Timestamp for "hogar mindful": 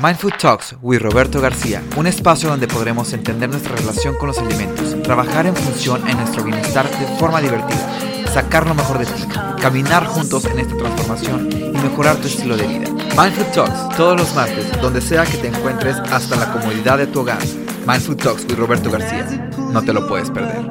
17.22-18.16